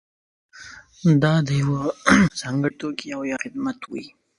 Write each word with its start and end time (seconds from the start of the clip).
دا 1.23 1.33
د 1.47 1.49
یوه 1.61 1.81
ځانګړي 2.39 2.73
توکي 2.79 3.07
او 3.15 3.21
یا 3.31 3.37
خدمت 3.43 3.77
وي. 3.91 4.05